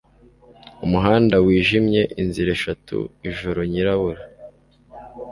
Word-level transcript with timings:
umuhanda 0.85 1.35
wijimye! 1.45 2.01
inzira 2.21 2.49
eshatu! 2.57 2.97
ijoro 3.29 3.59
ryirabura 3.69 4.21